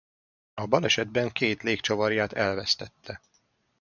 [0.53, 3.21] A balesetben két légcsavarját elvesztette.